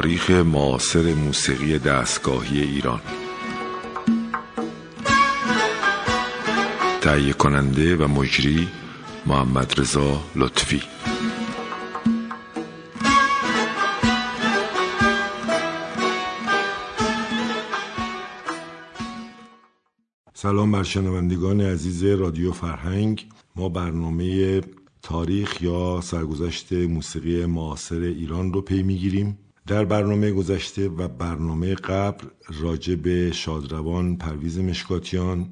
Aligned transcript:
تاریخ 0.00 0.30
معاصر 0.30 1.14
موسیقی 1.14 1.78
دستگاهی 1.78 2.62
ایران. 2.62 3.00
تهیه 7.00 7.32
کننده 7.32 7.96
و 7.96 8.08
مجری 8.08 8.68
محمد 9.26 9.80
رضا 9.80 10.20
لطفی. 10.36 10.82
سلام 20.34 20.72
بر 20.72 20.82
شنوندگان 20.82 21.60
عزیز 21.60 22.04
رادیو 22.04 22.52
فرهنگ. 22.52 23.26
ما 23.56 23.68
برنامه 23.68 24.60
تاریخ 25.02 25.62
یا 25.62 26.00
سرگذشت 26.00 26.72
موسیقی 26.72 27.46
معاصر 27.46 28.00
ایران 28.00 28.52
رو 28.52 28.60
پی 28.60 28.82
می‌گیریم. 28.82 29.38
در 29.70 29.84
برنامه 29.84 30.30
گذشته 30.30 30.88
و 30.88 31.08
برنامه 31.08 31.74
قبل 31.74 32.26
راجع 32.60 32.94
به 32.94 33.32
شادروان 33.32 34.16
پرویز 34.16 34.58
مشکاتیان 34.58 35.48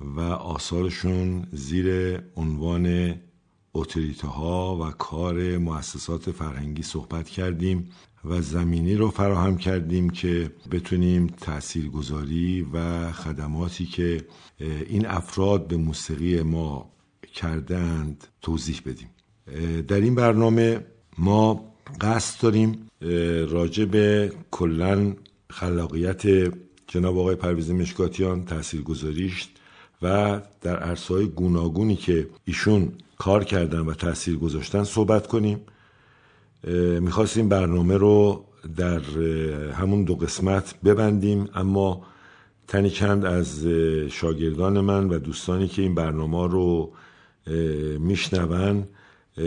و 0.00 0.20
آثارشون 0.30 1.46
زیر 1.52 2.18
عنوان 2.36 3.14
اتریته 3.74 4.28
ها 4.28 4.76
و 4.76 4.90
کار 4.90 5.58
مؤسسات 5.58 6.30
فرهنگی 6.30 6.82
صحبت 6.82 7.28
کردیم 7.28 7.90
و 8.24 8.40
زمینی 8.40 8.94
رو 8.94 9.10
فراهم 9.10 9.56
کردیم 9.56 10.10
که 10.10 10.50
بتونیم 10.70 11.26
تاثیرگذاری 11.26 12.66
و 12.72 13.12
خدماتی 13.12 13.86
که 13.86 14.24
این 14.86 15.06
افراد 15.06 15.66
به 15.66 15.76
موسیقی 15.76 16.42
ما 16.42 16.90
کردند 17.34 18.26
توضیح 18.42 18.80
بدیم. 18.86 19.08
در 19.82 20.00
این 20.00 20.14
برنامه 20.14 20.86
ما 21.18 21.69
قصد 22.00 22.42
داریم 22.42 22.90
راجع 23.50 23.84
به 23.84 24.32
کلا 24.50 25.12
خلاقیت 25.50 26.22
جناب 26.86 27.18
آقای 27.18 27.34
پرویز 27.34 27.70
مشکاتیان 27.70 28.44
تأثیر 28.44 28.82
گذاریش 28.82 29.48
و 30.02 30.40
در 30.60 30.76
عرصه‌های 30.76 31.26
گوناگونی 31.26 31.96
که 31.96 32.28
ایشون 32.44 32.92
کار 33.18 33.44
کردن 33.44 33.80
و 33.80 33.94
تاثیر 33.94 34.36
گذاشتن 34.36 34.84
صحبت 34.84 35.26
کنیم. 35.26 35.60
می‌خواستیم 37.00 37.48
برنامه 37.48 37.96
رو 37.96 38.44
در 38.76 39.00
همون 39.72 40.04
دو 40.04 40.14
قسمت 40.14 40.74
ببندیم 40.84 41.48
اما 41.54 42.02
تنی 42.68 42.90
چند 42.90 43.24
از 43.24 43.66
شاگردان 44.10 44.80
من 44.80 45.08
و 45.08 45.18
دوستانی 45.18 45.68
که 45.68 45.82
این 45.82 45.94
برنامه 45.94 46.48
رو 46.48 46.92
میشنون 47.98 48.88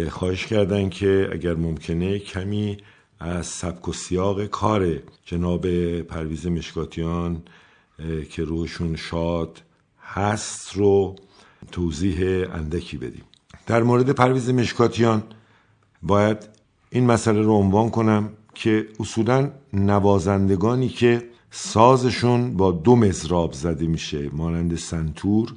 خواهش 0.09 0.45
کردن 0.45 0.89
که 0.89 1.29
اگر 1.31 1.53
ممکنه 1.55 2.19
کمی 2.19 2.77
از 3.19 3.45
سبک 3.45 3.87
و 3.87 3.93
سیاق 3.93 4.45
کار 4.45 4.99
جناب 5.25 5.67
پرویز 6.01 6.47
مشکاتیان 6.47 7.43
که 8.29 8.43
روشون 8.43 8.95
شاد 8.95 9.61
هست 10.01 10.73
رو 10.73 11.15
توضیح 11.71 12.47
اندکی 12.53 12.97
بدیم. 12.97 13.23
در 13.67 13.83
مورد 13.83 14.09
پرویز 14.09 14.49
مشکاتیان 14.49 15.23
باید 16.03 16.37
این 16.89 17.05
مسئله 17.05 17.41
رو 17.41 17.53
عنوان 17.53 17.89
کنم 17.89 18.29
که 18.53 18.87
اصولا 18.99 19.51
نوازندگانی 19.73 20.89
که 20.89 21.29
سازشون 21.51 22.57
با 22.57 22.71
دو 22.71 22.95
مزراب 22.95 23.53
زده 23.53 23.87
میشه 23.87 24.29
مانند 24.33 24.75
سنتور 24.75 25.53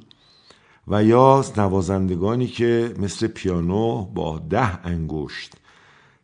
و 0.88 1.04
یا 1.04 1.44
نوازندگانی 1.56 2.46
که 2.46 2.94
مثل 2.98 3.26
پیانو 3.26 4.04
با 4.04 4.38
ده 4.38 4.86
انگشت 4.86 5.52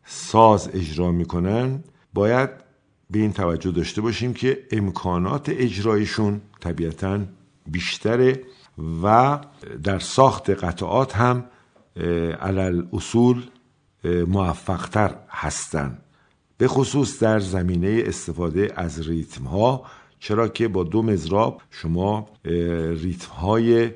ساز 0.05 0.69
اجرا 0.73 1.11
می‌کنن 1.11 1.83
باید 2.13 2.49
به 3.09 3.19
این 3.19 3.33
توجه 3.33 3.71
داشته 3.71 4.01
باشیم 4.01 4.33
که 4.33 4.63
امکانات 4.71 5.49
اجرایشون 5.49 6.41
طبیعتا 6.59 7.19
بیشتره 7.67 8.41
و 9.03 9.39
در 9.83 9.99
ساخت 9.99 10.49
قطعات 10.49 11.15
هم 11.15 11.45
علل 12.41 12.83
اصول 12.93 13.43
موفقتر 14.27 15.15
هستند 15.29 16.01
به 16.57 16.67
خصوص 16.67 17.23
در 17.23 17.39
زمینه 17.39 18.03
استفاده 18.05 18.73
از 18.75 19.07
ریتم 19.07 19.43
ها 19.43 19.85
چرا 20.19 20.47
که 20.47 20.67
با 20.67 20.83
دو 20.83 21.01
مزراب 21.01 21.61
شما 21.69 22.27
ریتم 22.95 23.31
های 23.31 23.91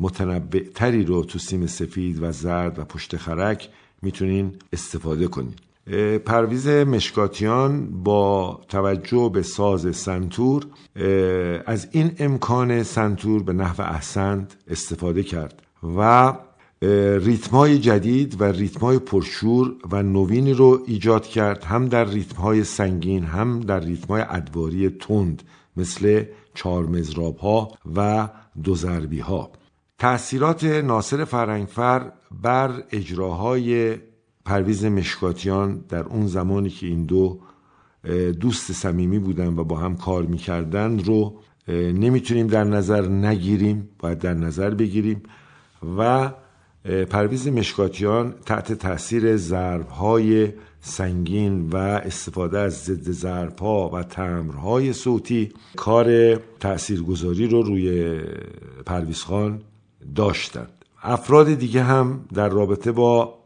متنبع 0.00 0.62
تری 0.74 1.04
رو 1.04 1.24
تو 1.24 1.38
سیم 1.38 1.66
سفید 1.66 2.22
و 2.22 2.32
زرد 2.32 2.78
و 2.78 2.84
پشت 2.84 3.16
خرک 3.16 3.68
می‌تونین 4.02 4.52
استفاده 4.72 5.26
کنین. 5.28 5.54
پرویز 6.18 6.68
مشکاتیان 6.68 8.02
با 8.02 8.60
توجه 8.68 9.30
به 9.34 9.42
ساز 9.42 9.96
سنتور 9.96 10.66
از 11.66 11.88
این 11.90 12.12
امکان 12.18 12.82
سنتور 12.82 13.42
به 13.42 13.52
نحو 13.52 13.82
احسند 13.82 14.54
استفاده 14.68 15.22
کرد 15.22 15.62
و 15.96 16.34
ریتمای 17.18 17.78
جدید 17.78 18.40
و 18.40 18.44
ریتمای 18.44 18.98
پرشور 18.98 19.74
و 19.90 20.02
نوینی 20.02 20.52
رو 20.52 20.82
ایجاد 20.86 21.26
کرد 21.26 21.64
هم 21.64 21.88
در 21.88 22.04
ریتمهای 22.04 22.64
سنگین 22.64 23.24
هم 23.24 23.60
در 23.60 23.80
ریتمهای 23.80 24.24
ادواری 24.28 24.90
تند 24.90 25.42
مثل 25.76 26.24
چهار 26.54 26.86
مزراب 26.86 27.36
ها 27.36 27.68
و 27.96 28.28
دو 28.62 28.74
ضربی 28.74 29.20
ها 29.20 29.50
تأثیرات 29.98 30.64
ناصر 30.64 31.24
فرنگفر 31.24 32.12
بر 32.42 32.82
اجراهای 32.90 33.96
پرویز 34.44 34.84
مشکاتیان 34.84 35.84
در 35.88 36.04
اون 36.04 36.26
زمانی 36.26 36.70
که 36.70 36.86
این 36.86 37.04
دو 37.04 37.40
دوست 38.40 38.72
صمیمی 38.72 39.18
بودن 39.18 39.58
و 39.58 39.64
با 39.64 39.76
هم 39.76 39.96
کار 39.96 40.22
می‌کردن 40.22 40.98
رو 40.98 41.40
نمی‌تونیم 41.68 42.46
در 42.46 42.64
نظر 42.64 43.08
نگیریم 43.08 43.88
باید 43.98 44.18
در 44.18 44.34
نظر 44.34 44.70
بگیریم 44.70 45.22
و 45.98 46.32
پرویز 47.10 47.48
مشکاتیان 47.48 48.34
تحت 48.46 48.72
تاثیر 48.72 49.36
ضربهای 49.36 50.52
سنگین 50.80 51.68
و 51.68 51.76
استفاده 51.76 52.58
از 52.58 52.74
ضد 52.84 53.10
ضربها 53.10 53.88
و 53.88 54.02
تمرهای 54.02 54.92
صوتی 54.92 55.52
کار 55.76 56.36
تاثیرگذاری 56.36 57.46
رو 57.46 57.62
روی 57.62 58.18
پرویز 58.86 59.22
خان 59.22 59.62
داشتند. 60.14 60.72
افراد 61.02 61.54
دیگه 61.54 61.82
هم 61.82 62.24
در 62.34 62.48
رابطه 62.48 62.92
با 62.92 63.38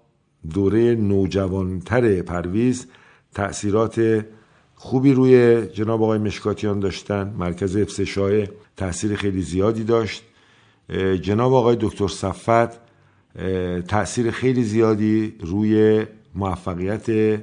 دوره 0.54 0.94
نوجوانتر 0.94 2.22
پرویز 2.22 2.86
تأثیرات 3.34 4.26
خوبی 4.74 5.12
روی 5.12 5.66
جناب 5.66 6.02
آقای 6.02 6.18
مشکاتیان 6.18 6.80
داشتن. 6.80 7.34
مرکز 7.38 7.76
افسشای 7.76 8.48
تأثیر 8.76 9.16
خیلی 9.16 9.42
زیادی 9.42 9.84
داشت. 9.84 10.22
جناب 11.22 11.54
آقای 11.54 11.76
دکتر 11.80 12.08
صفت 12.08 12.80
تأثیر 13.88 14.30
خیلی 14.30 14.62
زیادی 14.62 15.34
روی 15.40 16.04
موفقیت 16.34 17.40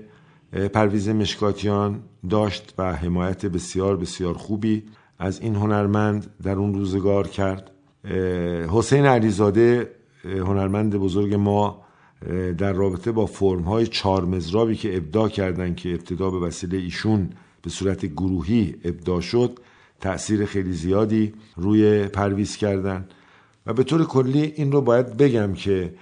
پرویز 0.73 1.09
مشکاتیان 1.09 2.03
داشت 2.29 2.73
و 2.77 2.95
حمایت 2.95 3.45
بسیار 3.45 3.97
بسیار 3.97 4.33
خوبی 4.33 4.83
از 5.19 5.41
این 5.41 5.55
هنرمند 5.55 6.33
در 6.43 6.55
اون 6.55 6.73
روزگار 6.73 7.27
کرد. 7.27 7.71
حسین 8.69 9.05
علیزاده 9.05 9.91
هنرمند 10.23 10.95
بزرگ 10.95 11.33
ما 11.33 11.81
در 12.57 12.73
رابطه 12.73 13.11
با 13.11 13.25
فرم 13.25 13.61
های 13.61 13.87
چهار 13.87 14.25
مزرابی 14.25 14.75
که 14.75 14.97
ابدا 14.97 15.29
کردند 15.29 15.75
که 15.75 15.89
ابتدا 15.89 16.29
به 16.29 16.39
وسیله 16.39 16.77
ایشون 16.77 17.29
به 17.61 17.69
صورت 17.69 18.05
گروهی 18.05 18.75
ابدا 18.83 19.21
شد 19.21 19.59
تأثیر 20.01 20.45
خیلی 20.45 20.73
زیادی 20.73 21.33
روی 21.55 22.07
پرویز 22.07 22.57
کردن. 22.57 23.07
و 23.65 23.73
به 23.73 23.83
طور 23.83 24.05
کلی 24.05 24.53
این 24.55 24.71
رو 24.71 24.81
باید 24.81 25.17
بگم 25.17 25.53
که 25.53 25.93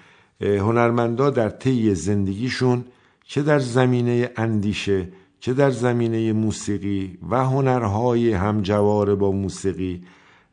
هنرمندا 0.42 1.30
در 1.30 1.50
طی 1.50 1.96
زندگیشون 1.96 2.86
چه 3.24 3.42
در 3.42 3.60
زمینه 3.60 4.32
اندیشه 4.38 5.08
چه 5.40 5.54
در 5.54 5.72
زمینه 5.72 6.34
موسیقی 6.34 7.18
و 7.30 7.46
هنرهای 7.46 8.34
همجوار 8.34 9.16
با 9.16 9.32
موسیقی 9.32 10.04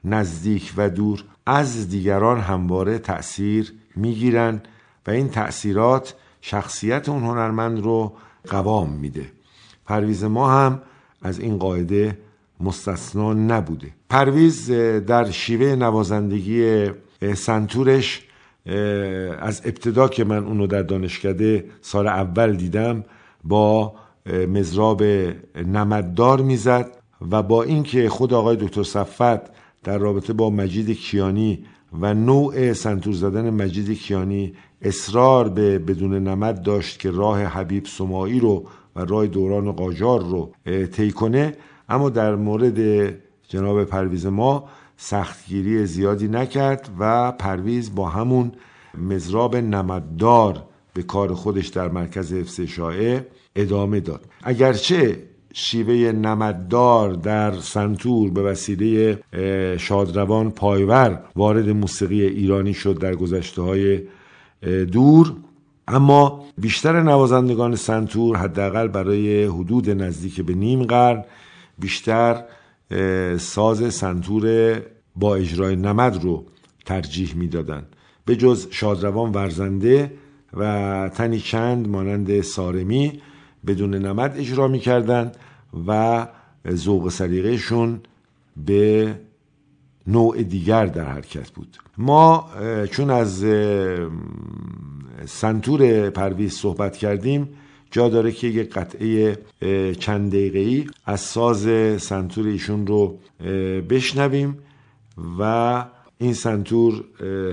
نزدیک 0.04 0.72
و 0.76 0.90
دور 0.90 1.24
از 1.46 1.88
دیگران 1.88 2.40
همواره 2.40 2.98
تأثیر 2.98 3.72
می‌گیرن 3.96 4.62
و 5.06 5.10
این 5.10 5.28
تأثیرات 5.28 6.14
شخصیت 6.40 7.08
اون 7.08 7.22
هنرمند 7.22 7.80
رو 7.80 8.12
قوام 8.48 8.90
میده. 8.90 9.26
پرویز 9.86 10.24
ما 10.24 10.50
هم 10.50 10.82
از 11.22 11.38
این 11.38 11.58
قاعده 11.58 12.18
مستثنا 12.60 13.32
نبوده. 13.32 13.90
پرویز 14.10 14.70
در 15.06 15.30
شیوه 15.30 15.74
نوازندگی 15.74 16.86
سنتورش 17.34 18.22
از 19.38 19.62
ابتدا 19.64 20.08
که 20.08 20.24
من 20.24 20.44
اونو 20.44 20.66
در 20.66 20.82
دانشکده 20.82 21.64
سال 21.80 22.06
اول 22.06 22.56
دیدم 22.56 23.04
با 23.44 23.94
مزراب 24.26 25.02
نمددار 25.66 26.40
می‌زد 26.40 26.96
و 27.30 27.42
با 27.42 27.62
اینکه 27.62 28.08
خود 28.08 28.34
آقای 28.34 28.56
دکتر 28.56 28.82
صفت 28.82 29.53
در 29.84 29.98
رابطه 29.98 30.32
با 30.32 30.50
مجید 30.50 30.90
کیانی 30.90 31.64
و 32.00 32.14
نوع 32.14 32.72
سنتور 32.72 33.14
زدن 33.14 33.50
مجید 33.50 33.98
کیانی 33.98 34.54
اصرار 34.82 35.48
به 35.48 35.78
بدون 35.78 36.14
نمد 36.28 36.62
داشت 36.62 36.98
که 36.98 37.10
راه 37.10 37.44
حبیب 37.44 37.86
سمایی 37.86 38.40
رو 38.40 38.64
و 38.96 39.04
راه 39.04 39.26
دوران 39.26 39.72
قاجار 39.72 40.20
رو 40.20 40.52
طی 40.86 41.10
کنه. 41.10 41.56
اما 41.88 42.10
در 42.10 42.34
مورد 42.34 43.08
جناب 43.48 43.84
پرویز 43.84 44.26
ما 44.26 44.68
سختگیری 44.96 45.86
زیادی 45.86 46.28
نکرد 46.28 46.90
و 46.98 47.32
پرویز 47.32 47.94
با 47.94 48.08
همون 48.08 48.52
مزراب 48.98 49.56
نمددار 49.56 50.64
به 50.94 51.02
کار 51.02 51.34
خودش 51.34 51.68
در 51.68 51.88
مرکز 51.88 52.32
حفظ 52.32 52.60
شایع 52.60 53.20
ادامه 53.56 54.00
داد. 54.00 54.24
اگرچه 54.42 55.22
شیوه 55.56 56.12
نمددار 56.12 57.12
در 57.12 57.52
سنتور 57.52 58.30
به 58.30 58.42
وسیله 58.42 59.18
شادروان 59.78 60.50
پایور 60.50 61.24
وارد 61.36 61.68
موسیقی 61.68 62.22
ایرانی 62.22 62.74
شد 62.74 62.98
در 62.98 63.14
گذشته 63.14 63.62
های 63.62 64.00
دور. 64.92 65.32
اما 65.88 66.44
بیشتر 66.58 67.02
نوازندگان 67.02 67.76
سنتور 67.76 68.36
حداقل 68.36 68.88
برای 68.88 69.44
حدود 69.44 69.90
نزدیک 69.90 70.40
به 70.40 70.54
نیم 70.54 70.82
قرن 70.82 71.24
بیشتر 71.78 72.44
ساز 73.38 73.94
سنتور 73.94 74.76
با 75.16 75.36
اجرای 75.36 75.76
نمد 75.76 76.22
رو 76.22 76.44
ترجیح 76.86 77.34
می‌دادند. 77.36 77.86
به 78.24 78.36
جز 78.36 78.66
شادروان 78.70 79.32
ورزنده 79.32 80.12
و 80.54 81.10
تنی 81.14 81.40
چند 81.40 81.88
مانند 81.88 82.40
سارمی 82.40 83.20
بدون 83.66 83.94
نمد 83.94 84.36
اجرا 84.36 84.68
می‌کردند 84.68 85.36
و 85.86 86.26
ذوق 86.72 87.08
سلیقهشون 87.08 88.00
به 88.56 89.14
نوع 90.06 90.42
دیگر 90.42 90.86
در 90.86 91.04
حرکت 91.04 91.50
بود. 91.50 91.76
ما 91.98 92.50
چون 92.90 93.10
از 93.10 93.44
سنتور 95.26 96.10
پرویز 96.10 96.52
صحبت 96.52 96.96
کردیم 96.96 97.48
جا 97.90 98.08
داره 98.08 98.32
که 98.32 98.46
یک 98.46 98.70
قطعه 98.70 99.38
چند 99.98 100.30
دقیقه 100.30 100.58
ای 100.58 100.86
از 101.06 101.20
ساز 101.20 101.68
سنتور 102.02 102.46
ایشون 102.46 102.86
رو 102.86 103.18
بشنویم 103.90 104.58
و 105.38 105.84
این 106.18 106.34
سنتور 106.34 107.04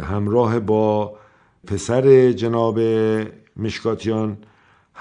همراه 0.03 0.59
با 0.59 1.13
پسر 1.67 2.31
جناب 2.31 2.79
مشکاتیان 3.57 4.37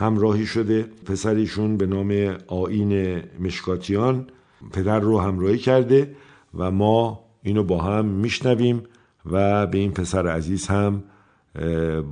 همراهی 0.00 0.46
شده 0.46 0.82
پسریشون 0.82 1.76
به 1.76 1.86
نام 1.86 2.36
آین 2.46 3.22
مشکاتیان 3.40 4.26
پدر 4.72 5.00
رو 5.00 5.20
همراهی 5.20 5.58
کرده 5.58 6.16
و 6.54 6.70
ما 6.70 7.24
اینو 7.42 7.64
با 7.64 7.82
هم 7.82 8.04
میشنویم 8.04 8.82
و 9.26 9.66
به 9.66 9.78
این 9.78 9.92
پسر 9.92 10.28
عزیز 10.28 10.66
هم 10.66 11.02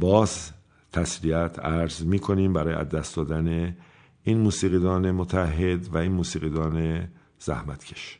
باز 0.00 0.50
تسلیت 0.92 1.58
عرض 1.58 2.04
می‌کنیم 2.04 2.52
برای 2.52 2.74
از 2.74 2.88
دست 2.88 3.16
دادن 3.16 3.76
این 4.24 4.38
موسیقیدان 4.38 5.10
متحد 5.10 5.94
و 5.94 5.98
این 5.98 6.12
موسیقیدان 6.12 7.08
زحمتکش. 7.38 8.18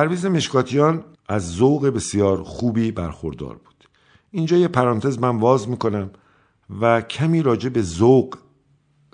پرویز 0.00 0.26
مشکاتیان 0.26 1.04
از 1.28 1.52
ذوق 1.52 1.86
بسیار 1.86 2.42
خوبی 2.42 2.92
برخوردار 2.92 3.54
بود. 3.54 3.88
اینجا 4.30 4.56
یه 4.56 4.68
پرانتز 4.68 5.18
من 5.18 5.36
واز 5.38 5.68
می‌کنم 5.68 6.10
و 6.80 7.00
کمی 7.00 7.42
راجع 7.42 7.68
به 7.68 7.82
ذوق 7.82 8.38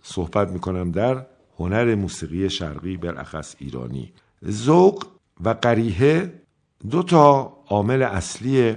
صحبت 0.02 0.50
می‌کنم 0.50 0.90
در 0.90 1.26
هنر 1.58 1.94
موسیقی 1.94 2.50
شرقی 2.50 2.96
بالاخص 2.96 3.54
ایرانی. 3.58 4.12
ذوق 4.48 5.06
و 5.44 5.48
قریحه 5.48 6.42
دو 6.90 7.02
تا 7.02 7.56
عامل 7.68 8.02
اصلی 8.02 8.76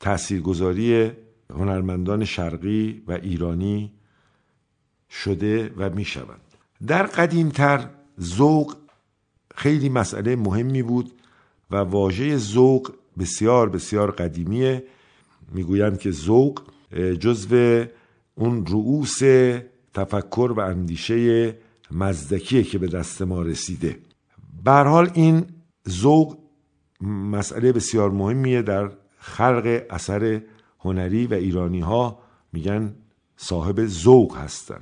تاثیرگذاری 0.00 1.10
هنرمندان 1.50 2.24
شرقی 2.24 3.02
و 3.06 3.12
ایرانی 3.12 3.92
شده 5.10 5.74
و 5.76 5.90
می‌شوند. 5.90 6.40
در 6.86 7.02
قدیمتر 7.02 7.88
ذوق 8.20 8.76
خیلی 9.54 9.88
مسئله 9.88 10.36
مهمی 10.36 10.82
بود 10.82 11.12
و 11.74 11.76
واژه 11.76 12.36
ذوق 12.36 12.90
بسیار 13.18 13.68
بسیار 13.68 14.10
قدیمیه. 14.10 14.84
می‌گویند 15.52 15.98
که 15.98 16.10
ذوق 16.10 16.62
جزو 17.20 17.84
اون 18.34 18.66
رؤوس 18.66 19.18
تفکر 19.94 20.52
و 20.56 20.60
اندیشه 20.60 21.56
مزدکیه 21.90 22.62
که 22.62 22.78
به 22.78 22.86
دست 22.86 23.22
ما 23.22 23.42
رسیده. 23.42 23.98
به 24.64 24.72
حال 24.72 25.10
این 25.14 25.46
ذوق 25.88 26.38
مسئله 27.00 27.72
بسیار 27.72 28.10
مهمیه 28.10 28.62
در 28.62 28.90
خلق 29.18 29.82
اثر 29.90 30.40
هنری 30.80 31.26
و 31.26 31.34
ایرانی 31.34 31.80
ها 31.80 32.18
میگن 32.52 32.94
صاحب 33.36 33.86
ذوق 33.86 34.36
هستن 34.36 34.80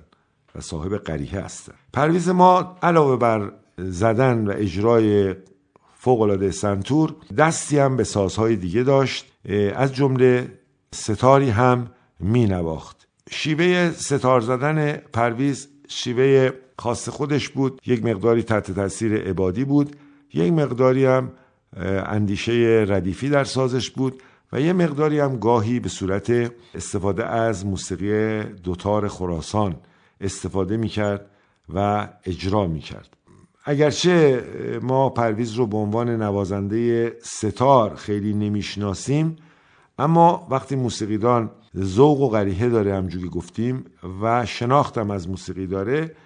و 0.55 0.61
صاحب 0.61 0.97
قریه 0.97 1.41
هستن. 1.41 1.75
پرویز 1.93 2.29
ما 2.29 2.79
علاوه 2.83 3.17
بر 3.17 3.53
زدن 3.79 4.47
و 4.47 4.53
اجرای 4.57 5.35
فوقالعاده 6.05 6.51
سنتور 6.51 7.15
دستی 7.39 7.79
هم 7.79 7.97
به 7.97 8.05
سازهای 8.05 8.57
دیگه 8.57 8.83
داشت 8.83 9.33
از 9.75 9.95
جمله 9.95 10.49
ستاری 10.95 11.51
هم 11.51 11.91
می 12.21 12.47
نواخت 12.47 13.09
شیوه 13.31 13.91
ستار 13.91 14.41
زدن 14.41 14.97
پرویز 14.97 15.69
شیوه 15.89 16.51
خاص 16.79 17.09
خودش 17.09 17.49
بود 17.49 17.81
یک 17.87 18.05
مقداری 18.05 18.43
تحت 18.43 18.71
تاثیر 18.71 19.17
عبادی 19.17 19.65
بود 19.65 19.97
یک 20.35 20.53
مقداری 20.53 21.05
هم 21.05 21.33
اندیشه 22.07 22.85
ردیفی 22.89 23.29
در 23.29 23.45
سازش 23.45 23.91
بود 23.91 24.23
و 24.53 24.61
یه 24.61 24.73
مقداری 24.73 25.19
هم 25.21 25.37
گاهی 25.37 25.81
به 25.81 25.89
صورت 25.89 26.53
استفاده 26.75 27.27
از 27.27 27.67
موسیقی 27.67 28.43
دوتار 28.45 29.09
خراسان 29.09 29.77
استفاده 30.21 30.77
می‌کرد 30.77 31.31
و 31.75 32.09
اجرا 32.25 32.67
می‌کرد. 32.67 33.17
اگرچه 33.65 34.45
ما 34.83 35.09
پرویز 35.09 35.53
رو 35.53 35.67
به 35.67 35.77
عنوان 35.77 36.23
نوازنده 36.23 37.13
ستار 37.23 37.95
خیلی 37.95 38.35
نمی‌شناسیم 38.35 39.37
اما 39.99 40.47
وقتی 40.51 40.77
موسیقیدان 40.77 41.51
ذوق 41.79 42.21
و 42.21 42.29
غریحه 42.29 42.69
داره 42.69 42.95
همجوری 42.95 43.29
گفتیم 43.29 43.85
و 44.23 44.47
شناختم 44.47 45.11
از 45.11 45.29
موسیقی 45.29 45.67
داره 45.67 46.17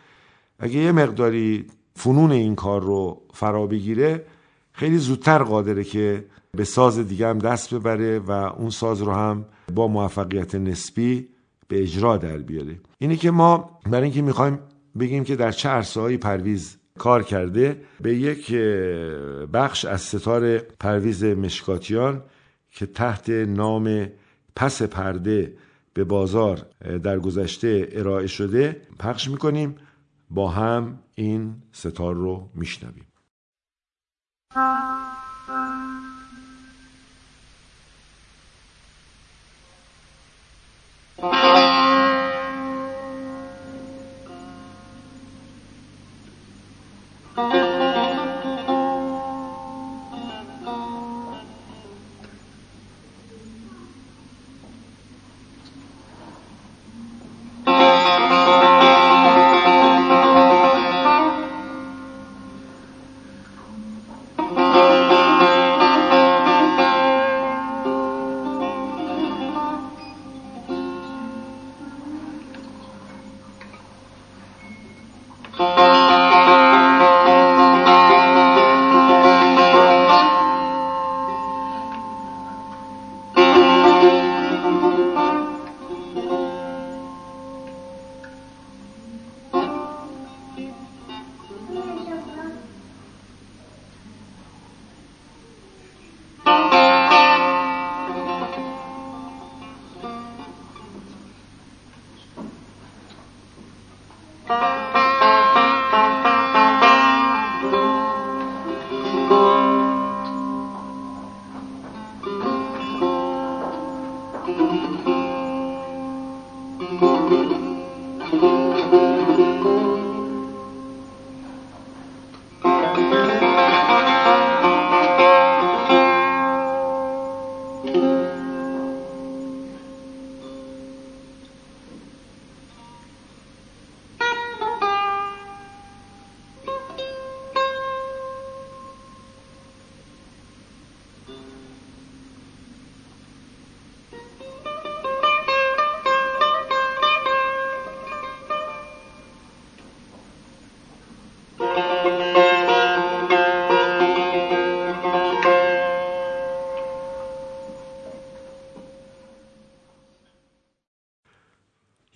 اگه 0.59 0.79
یه 0.79 0.93
مقداری 0.93 1.67
فنون 1.95 2.33
این 2.33 2.55
کار 2.55 2.83
رو 2.83 3.23
فرا 3.35 3.67
بگیره 3.67 4.27
خیلی 4.73 4.99
زودتر 4.99 5.43
قادره 5.43 5.85
که 5.85 6.25
به 6.55 6.65
ساز 6.65 6.99
دیگه 6.99 7.29
هم 7.29 7.39
دست 7.39 7.75
ببره 7.75 8.19
و 8.19 8.31
اون 8.31 8.71
ساز 8.71 9.03
رو 9.03 9.13
هم 9.13 9.45
با 9.75 9.89
موفقیت 9.89 10.55
نسبی 10.55 11.29
به 11.69 11.83
اجرا 11.83 12.17
در 12.17 12.37
بیاره. 12.37 12.81
اینه 12.99 13.17
که 13.17 13.31
ما 13.31 13.79
برای 13.87 14.05
اینکه 14.05 14.23
می‌خوایم 14.23 14.59
بگیم 14.99 15.25
که 15.25 15.37
در 15.37 15.53
چه 15.53 15.69
عرصه 15.69 16.17
پرویز 16.17 16.77
کار 16.99 17.23
کرده 17.23 17.81
به 18.01 18.15
یک 18.15 18.55
بخش 19.53 19.85
از 19.85 20.01
ستار 20.01 20.59
پرویز 20.59 21.25
مشکاتیان 21.25 22.23
که 22.71 22.87
تحت 22.87 23.31
نام 23.31 24.09
پس 24.57 24.83
پرده 24.83 25.53
به 25.95 26.05
بازار 26.05 26.67
در 27.03 27.19
گذشته 27.19 27.89
ارائه 27.93 28.27
شده 28.27 28.83
پخش 28.99 29.29
می‌کنیم. 29.29 29.77
با 30.31 30.49
هم 30.49 30.99
این 31.15 31.55
ستار 31.73 32.15
رو 32.15 32.49
میشنویم. 32.55 33.07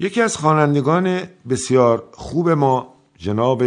یکی 0.03 0.23
از 0.23 0.37
خوانندگان 0.37 1.21
بسیار 1.49 2.05
خوب 2.13 2.51
ما 2.51 2.95
جناب 3.19 3.63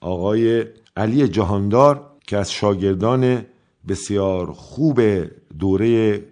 آقای 0.00 0.64
علی 0.96 1.28
جهاندار 1.28 2.10
که 2.26 2.36
از 2.36 2.52
شاگردان 2.52 3.46
بسیار 3.88 4.52
خوب 4.52 5.00
دوره 5.58 6.22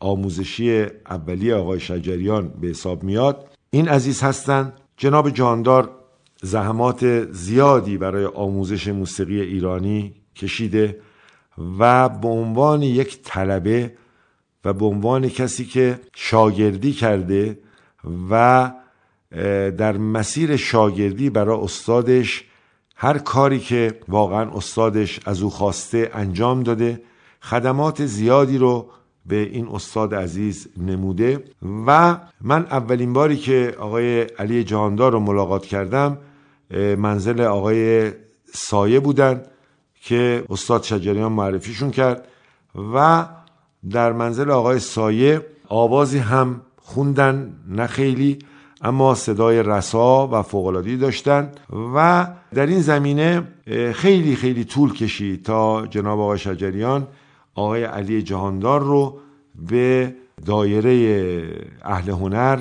آموزشی 0.00 0.86
اولی 1.10 1.52
آقای 1.52 1.80
شجریان 1.80 2.48
به 2.48 2.68
حساب 2.68 3.02
میاد. 3.02 3.48
این 3.70 3.88
عزیز 3.88 4.22
هستند. 4.22 4.72
جناب 4.96 5.30
جهاندار 5.30 5.90
زحمات 6.42 7.32
زیادی 7.32 7.98
برای 7.98 8.24
آموزش 8.24 8.88
موسیقی 8.88 9.40
ایرانی 9.40 10.14
کشیده 10.36 11.00
و 11.78 12.08
به 12.08 12.28
عنوان 12.28 12.82
یک 12.82 13.22
طلبه 13.22 13.92
و 14.64 14.72
به 14.72 14.84
عنوان 14.84 15.28
کسی 15.28 15.64
که 15.64 16.00
شاگردی 16.14 16.92
کرده 16.92 17.58
و 18.30 18.72
در 19.78 19.96
مسیر 19.96 20.56
شاگردی 20.56 21.30
برای 21.30 21.58
استادش 21.58 22.44
هر 22.96 23.18
کاری 23.18 23.58
که 23.58 23.98
واقعا 24.08 24.50
استادش 24.50 25.20
از 25.24 25.42
او 25.42 25.50
خواسته 25.50 26.10
انجام 26.14 26.62
داده 26.62 27.02
خدمات 27.40 28.06
زیادی 28.06 28.58
رو 28.58 28.90
به 29.26 29.36
این 29.36 29.68
استاد 29.68 30.14
عزیز 30.14 30.68
نموده 30.76 31.44
و 31.86 32.18
من 32.40 32.66
اولین 32.70 33.12
باری 33.12 33.36
که 33.36 33.74
آقای 33.78 34.20
علی 34.22 34.64
جهاندار 34.64 35.12
رو 35.12 35.20
ملاقات 35.20 35.66
کردم 35.66 36.18
منزل 36.98 37.40
آقای 37.40 38.12
سایه 38.54 39.00
بودن 39.00 39.42
که 40.02 40.44
استاد 40.50 40.82
شجریان 40.82 41.32
معرفیشون 41.32 41.90
کرد 41.90 42.28
و 42.94 43.26
در 43.90 44.12
منزل 44.12 44.50
آقای 44.50 44.78
سایه 44.78 45.46
آوازی 45.68 46.18
هم 46.18 46.60
خوندن 46.86 47.52
نه 47.68 47.86
خیلی 47.86 48.38
اما 48.82 49.14
صدای 49.14 49.62
رسا 49.62 50.28
و 50.32 50.42
فوقلادی 50.42 50.96
داشتن 50.96 51.52
و 51.94 52.26
در 52.54 52.66
این 52.66 52.80
زمینه 52.80 53.42
خیلی 53.92 54.36
خیلی 54.36 54.64
طول 54.64 54.92
کشید 54.92 55.42
تا 55.42 55.86
جناب 55.86 56.20
آقای 56.20 56.38
شجریان 56.38 57.06
آقای 57.54 57.84
علی 57.84 58.22
جهاندار 58.22 58.80
رو 58.80 59.18
به 59.68 60.14
دایره 60.46 61.42
اهل 61.82 62.10
هنر 62.10 62.58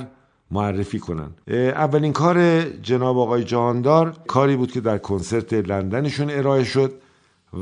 معرفی 0.52 1.00
کنن. 1.00 1.30
اولین 1.76 2.14
کار 2.14 2.62
جناب 2.62 3.18
آقای 3.18 3.44
جهاندار 3.44 4.16
کاری 4.28 4.56
بود 4.56 4.72
که 4.72 4.82
در 4.82 4.98
کنسرت 4.98 5.54
لندنشون 5.54 6.30
ارائه 6.30 6.64
شد 6.64 6.94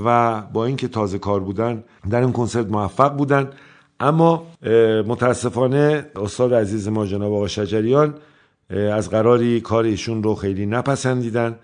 و 0.06 0.41
با 0.41 0.65
اینکه 0.65 0.88
تازه 0.88 1.19
کار 1.19 1.39
بودن 1.39 1.84
در 2.10 2.21
این 2.21 2.32
کنسرت 2.32 2.67
موفق 2.67 3.17
بودن. 3.17 3.49
اما 4.04 4.48
متاسفانه 5.08 6.06
استاد 6.16 6.54
عزیز 6.54 6.88
ما 6.88 7.06
جناب 7.06 7.34
آقای 7.34 7.50
شجریان 7.50 8.13
از 8.70 9.10
قراری 9.10 9.62
کار 9.62 9.84
ایشون 9.84 10.24
رو 10.24 10.36
خیلی 10.36 10.66
نپسندیدن 10.66 11.56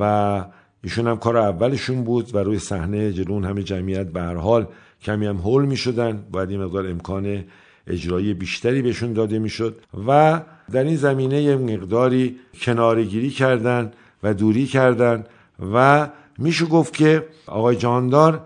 و 0.00 0.44
ایشون 0.84 1.06
هم 1.06 1.16
کار 1.16 1.36
اولشون 1.36 2.04
بود 2.04 2.34
و 2.34 2.38
روی 2.38 2.58
صحنه 2.58 3.12
جلون 3.12 3.44
همه 3.44 3.62
جمعیت 3.62 4.06
به 4.06 4.20
هر 4.20 4.34
حال 4.34 4.66
کمی 5.02 5.26
هم 5.26 5.36
هول 5.36 5.64
می 5.64 5.76
شدن. 5.76 6.24
باید 6.32 6.50
این 6.50 6.62
مقدار 6.62 6.86
امکان 6.86 7.44
اجرایی 7.86 8.34
بیشتری 8.34 8.82
بهشون 8.82 9.12
داده 9.12 9.38
می‌شد 9.38 9.76
و 10.06 10.40
در 10.72 10.84
این 10.84 10.96
زمینه 10.96 11.42
یه 11.42 11.56
مقداری 11.56 12.36
کنارگیری 12.60 13.30
کردن 13.30 13.92
و 14.22 14.34
دوری 14.34 14.66
کردن 14.66 15.24
و 15.72 16.08
میشه 16.38 16.66
گفت 16.66 16.96
که 16.96 17.26
آقای 17.46 17.76
جاندار 17.76 18.40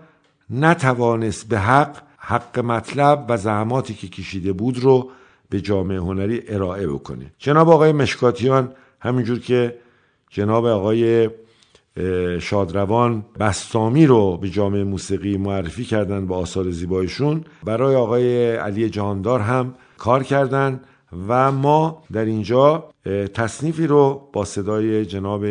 نتوانست 0.49 1.49
به 1.49 1.59
حق 1.59 1.97
حق 2.23 2.59
مطلب 2.59 3.25
و 3.29 3.37
زحماتی 3.37 3.93
که 3.93 4.07
کشیده 4.07 4.53
بود 4.53 4.79
رو 4.79 5.09
به 5.49 5.61
جامعه 5.61 5.97
هنری 5.97 6.41
ارائه 6.47 6.87
بکنه. 6.87 7.31
جناب 7.37 7.69
آقای 7.69 7.91
مشکاتیان 7.91 8.71
همینجور 8.99 9.39
که 9.39 9.75
جناب 10.29 10.65
آقای 10.65 11.29
شادروان 12.39 13.25
بستامی 13.39 14.05
رو 14.05 14.37
به 14.37 14.49
جامعه 14.49 14.83
موسیقی 14.83 15.37
معرفی 15.37 15.83
کردن 15.83 16.27
با 16.27 16.37
آثار 16.37 16.71
زیبایشون 16.71 17.43
برای 17.63 17.95
آقای 17.95 18.55
علی 18.55 18.89
جهاندار 18.89 19.39
هم 19.39 19.75
کار 19.97 20.23
کردن 20.23 20.81
و 21.27 21.51
ما 21.51 22.03
در 22.13 22.25
اینجا 22.25 22.89
تصنیفی 23.33 23.87
رو 23.87 24.29
با 24.33 24.45
صدای 24.45 25.05
جناب 25.05 25.45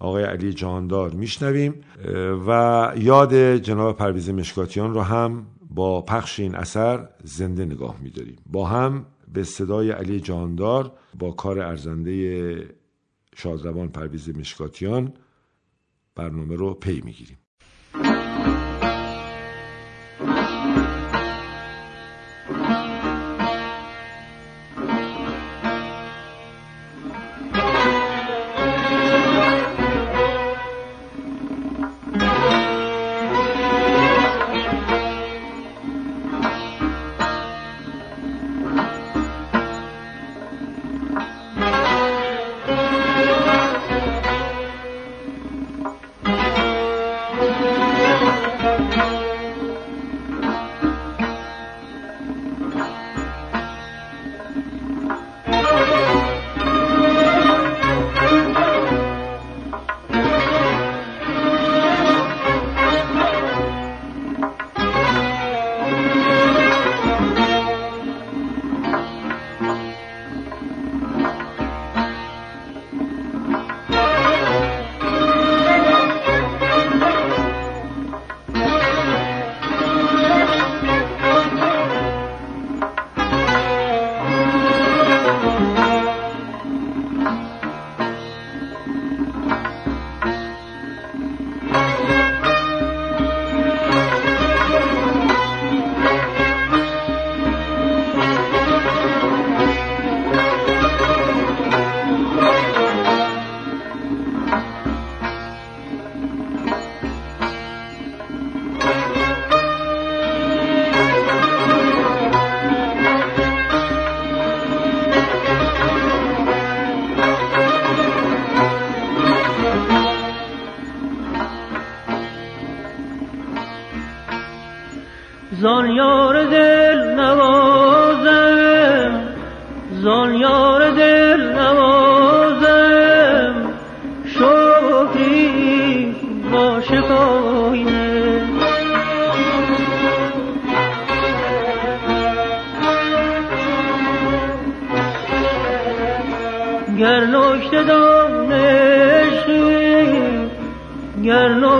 آقای 0.00 0.24
علی 0.24 0.52
جهاندار 0.52 1.10
میشنویم 1.10 1.74
و 2.48 2.92
یاد 2.96 3.56
جناب 3.56 3.96
پرویز 3.96 4.30
مشکاتیان 4.30 4.94
رو 4.94 5.00
هم 5.00 5.46
با 5.74 6.02
پخش 6.02 6.40
این 6.40 6.54
اثر 6.54 7.08
زنده 7.24 7.64
نگاه 7.64 8.00
میداریم. 8.00 8.36
با 8.46 8.66
هم 8.66 9.06
به 9.32 9.44
صدای 9.44 9.90
علی 9.90 10.20
جهاندار 10.20 10.98
با 11.18 11.30
کار 11.30 11.60
ارزنده 11.60 12.76
شادروان 13.36 13.88
پرویز 13.88 14.28
مشکاتیان 14.28 15.12
برنامه 16.14 16.56
رو 16.56 16.74
پی 16.74 17.00
می‌گیریم. 17.04 17.38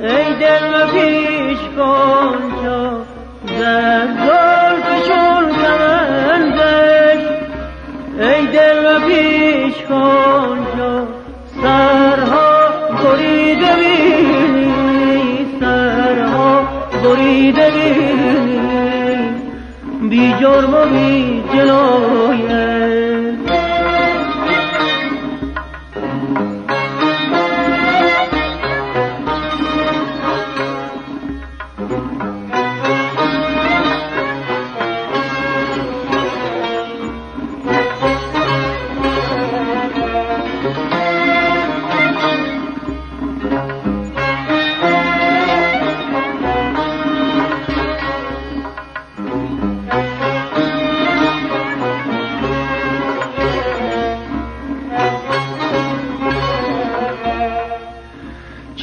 ای 0.00 0.34
دل 0.40 0.74
و 0.74 0.86
پیش 0.86 1.58
کن 1.76 2.38
تو 2.62 2.78
زرگار 3.58 4.74
فشون 4.82 5.44
کمندش 5.52 7.22
ای 8.20 8.46
دل 8.46 8.86
و 8.86 9.00
پیش 9.08 9.74
کن 9.88 10.58
سرها 11.62 12.68
بریده 13.04 13.72
بینی 13.76 15.46
سرها 15.60 16.68
بریده 17.04 17.70
بینی. 17.70 18.78
بی 20.10 20.34
جرم 20.40 20.74
و 20.74 20.84
بی 20.84 21.42
جنایت 21.52 22.67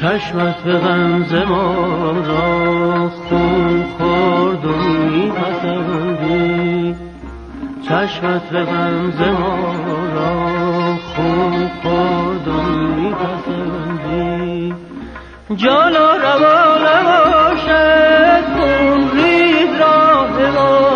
چشمت 0.06 0.64
به 0.64 0.74
غمز 0.74 1.34
ما 1.34 2.12
را 2.12 3.10
خون 3.10 3.84
خورد 3.98 4.66
و 4.66 4.70
میپسندی 5.10 6.96
چشمت 7.90 8.50
به 8.50 8.64
غمز 8.64 9.22
ما 9.22 9.58
را 10.16 10.96
خون 10.96 11.72
خورد 11.84 12.48
و 12.48 12.52
میپسندی 12.96 14.74
جانا 15.56 16.16
روا 16.16 16.78
نباشد 16.78 18.44
خون 18.56 19.12
ریز 19.18 19.80
را 19.80 20.28
حمایت 20.28 20.95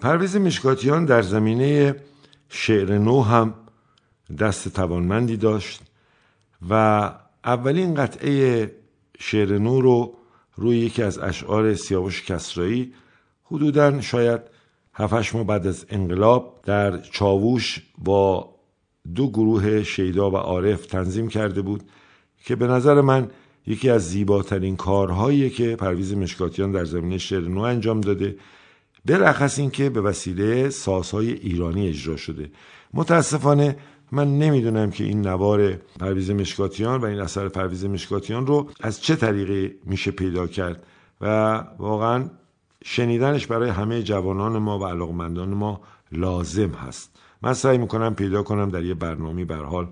پرویز 0.00 0.36
مشکاتیان 0.36 1.04
در 1.04 1.22
زمینه 1.22 1.94
شعر 2.48 2.98
نو 2.98 3.22
هم 3.22 3.54
دست 4.38 4.68
توانمندی 4.68 5.36
داشت 5.36 5.82
و 6.70 6.74
اولین 7.44 7.94
قطعه 7.94 8.70
شعر 9.18 9.58
نو 9.58 9.80
رو 9.80 10.14
روی 10.54 10.78
یکی 10.78 11.02
از 11.02 11.18
اشعار 11.18 11.74
سیاوش 11.74 12.24
کسرایی 12.24 12.94
حدودا 13.44 14.00
شاید 14.00 14.40
هفتش 14.94 15.34
ماه 15.34 15.44
بعد 15.44 15.66
از 15.66 15.86
انقلاب 15.88 16.60
در 16.62 16.98
چاووش 16.98 17.82
با 17.98 18.54
دو 19.14 19.30
گروه 19.30 19.82
شیدا 19.82 20.30
و 20.30 20.36
عارف 20.36 20.86
تنظیم 20.86 21.28
کرده 21.28 21.62
بود. 21.62 21.82
که 22.44 22.56
به 22.56 22.66
نظر 22.66 23.00
من 23.00 23.30
یکی 23.66 23.90
از 23.90 24.08
زیباترین 24.08 24.76
کارهایی 24.76 25.50
که 25.50 25.76
پرویز 25.76 26.14
مشکاتیان 26.14 26.72
در 26.72 26.84
زمینه 26.84 27.18
شعر 27.18 27.48
نو 27.48 27.60
انجام 27.60 28.00
داده 28.00 28.36
برخص 29.06 29.58
اینکه 29.58 29.90
به 29.90 30.00
وسیله 30.00 30.70
سازهای 30.70 31.32
ایرانی 31.32 31.88
اجرا 31.88 32.16
شده. 32.16 32.50
متاسفانه 32.94 33.76
من 34.12 34.38
نمی‌دونم 34.38 34.90
که 34.90 35.04
این 35.04 35.26
نوار 35.26 35.72
پرویز 36.00 36.30
مشکاتیان 36.30 37.00
و 37.00 37.04
این 37.04 37.20
اثر 37.20 37.48
پرویز 37.48 37.84
مشکاتیان 37.84 38.46
رو 38.46 38.70
از 38.80 39.00
چه 39.02 39.16
طریقی 39.16 39.74
میشه 39.84 40.10
پیدا 40.10 40.46
کرد 40.46 40.86
و 41.20 41.54
واقعا 41.78 42.24
شنیدنش 42.84 43.46
برای 43.46 43.70
همه 43.70 44.02
جوانان 44.02 44.58
ما 44.58 44.78
و 44.78 44.84
علاقمندان 44.84 45.48
ما 45.48 45.80
لازم 46.12 46.70
هست. 46.70 47.16
من 47.42 47.54
سعی 47.54 47.78
می‌کنم 47.78 48.14
پیدا 48.14 48.42
کنم 48.42 48.70
در 48.70 48.84
یه 48.84 48.94
برنامه 48.94 49.44
بر 49.44 49.64
حال 49.64 49.88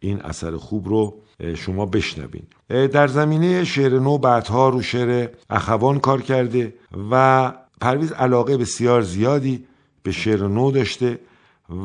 این 0.00 0.20
اثر 0.20 0.56
خوب 0.56 0.88
رو 0.88 1.14
شما 1.54 1.86
بشنوین. 1.86 2.42
در 2.68 3.06
زمینه 3.06 3.64
شعر 3.64 3.98
نو 3.98 4.18
بعدها 4.18 4.68
رو 4.68 4.82
شعر 4.82 5.28
اخوان 5.50 5.98
کار 5.98 6.22
کرده 6.22 6.74
و 7.10 7.52
پرویز 7.80 8.12
علاقه 8.12 8.56
بسیار 8.56 9.02
زیادی 9.02 9.64
به 10.02 10.12
شعر 10.12 10.48
نو 10.48 10.70
داشته 10.70 11.18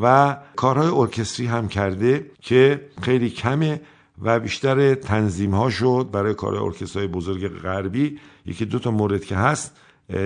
و 0.02 0.36
کارهای 0.56 0.88
ارکستری 0.88 1.46
هم 1.46 1.68
کرده 1.68 2.30
که 2.40 2.80
خیلی 3.02 3.30
کمه 3.30 3.80
و 4.22 4.40
بیشتر 4.40 4.94
تنظیم 4.94 5.54
ها 5.54 5.70
شد 5.70 6.08
برای 6.12 6.34
کارهای 6.34 6.64
ارکسترهای 6.64 7.08
بزرگ 7.08 7.48
غربی. 7.48 8.18
یکی 8.46 8.64
دو 8.64 8.78
تا 8.78 8.90
مورد 8.90 9.24
که 9.24 9.36
هست 9.36 9.76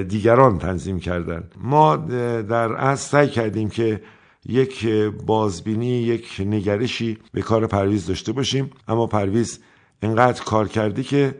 دیگران 0.08 0.58
تنظیم 0.58 1.00
کردن. 1.00 1.44
ما 1.56 1.96
در 1.96 2.72
اصل 2.72 3.08
سعی 3.10 3.28
کردیم 3.28 3.70
که 3.70 4.00
یک 4.48 4.86
بازبینی 5.26 6.02
یک 6.02 6.42
نگرشی 6.46 7.18
به 7.32 7.42
کار 7.42 7.66
پرویز 7.66 8.06
داشته 8.06 8.32
باشیم. 8.32 8.70
اما 8.88 9.06
پرویز 9.06 9.60
انقدر 10.02 10.42
کار 10.42 10.68
کردی 10.68 11.02
که 11.02 11.34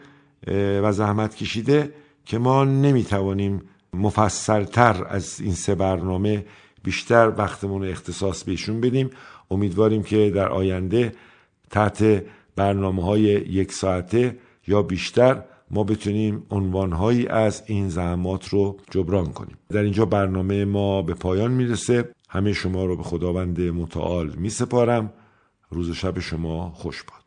و 0.83 0.93
زحمت 0.93 1.35
کشیده 1.35 1.95
که 2.25 2.39
ما 2.39 2.65
نمی‌توانیم 2.65 3.63
مفصلتر 3.95 5.07
از 5.09 5.41
این 5.41 5.53
سه 5.53 5.75
برنامه 5.75 6.45
بیشتر 6.83 7.33
وقتمون 7.39 7.85
اختصاص 7.85 8.45
بهشون 8.45 8.81
بدیم. 8.81 9.11
امیدواریم 9.51 10.03
که 10.03 10.31
در 10.35 10.49
آینده 10.49 11.13
تحت 11.71 12.25
برنامه 12.57 13.05
های 13.05 13.23
یک 13.23 13.73
ساعته 13.73 14.37
یا 14.67 14.83
بیشتر 14.83 15.43
ما 15.71 15.85
بتونیم 15.85 16.43
عنوانهایی 16.51 17.27
از 17.27 17.63
این 17.67 17.89
زحمات 17.89 18.49
رو 18.49 18.77
جبران 18.91 19.27
کنیم. 19.27 19.57
در 19.69 19.83
اینجا 19.83 20.05
برنامه 20.05 20.65
ما 20.65 21.03
به 21.03 21.15
پایان 21.15 21.51
می‌رسه. 21.51 22.09
همه 22.33 22.53
شما 22.53 22.85
رو 22.85 22.97
به 22.97 23.03
خداوند 23.03 23.61
متعال 23.61 24.35
می 24.35 24.51
سپارم 24.51 25.13
روز 25.71 25.91
شب 25.91 26.19
شما 26.19 26.71
خوش 26.71 27.03
باد. 27.03 27.20